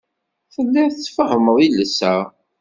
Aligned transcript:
Telliḍ 0.53 0.87
tfehhmeḍ 0.93 1.57
iles-a. 1.65 2.15